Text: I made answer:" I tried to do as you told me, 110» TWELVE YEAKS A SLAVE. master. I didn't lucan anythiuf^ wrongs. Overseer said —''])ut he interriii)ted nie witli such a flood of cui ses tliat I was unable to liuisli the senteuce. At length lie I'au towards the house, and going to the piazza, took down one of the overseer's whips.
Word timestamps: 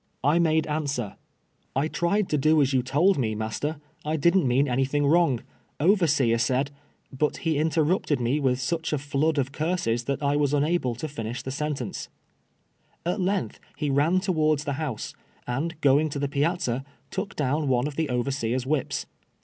I 0.23 0.39
made 0.39 0.65
answer:" 0.65 1.15
I 1.75 1.87
tried 1.87 2.27
to 2.29 2.37
do 2.39 2.59
as 2.59 2.73
you 2.73 2.81
told 2.81 3.19
me, 3.19 3.35
110» 3.35 3.51
TWELVE 3.61 3.71
YEAKS 3.71 3.75
A 3.75 4.01
SLAVE. 4.01 4.09
master. 4.09 4.09
I 4.09 4.15
didn't 4.17 4.49
lucan 4.49 4.65
anythiuf^ 4.65 5.11
wrongs. 5.11 5.41
Overseer 5.79 6.37
said 6.39 6.71
—''])ut 7.21 7.37
he 7.37 7.53
interriii)ted 7.57 8.19
nie 8.19 8.39
witli 8.41 8.57
such 8.57 8.93
a 8.93 8.97
flood 8.97 9.37
of 9.37 9.51
cui 9.51 9.77
ses 9.77 10.05
tliat 10.05 10.23
I 10.23 10.35
was 10.37 10.55
unable 10.55 10.95
to 10.95 11.05
liuisli 11.07 11.43
the 11.43 11.51
senteuce. 11.51 12.07
At 13.05 13.21
length 13.21 13.59
lie 13.79 13.89
I'au 14.03 14.17
towards 14.17 14.63
the 14.63 14.73
house, 14.81 15.13
and 15.45 15.79
going 15.81 16.09
to 16.09 16.17
the 16.17 16.27
piazza, 16.27 16.83
took 17.11 17.35
down 17.35 17.67
one 17.67 17.85
of 17.87 17.95
the 17.95 18.09
overseer's 18.09 18.65
whips. 18.65 19.05